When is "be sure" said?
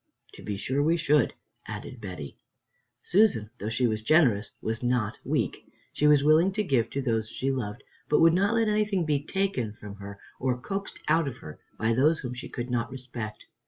0.41-0.81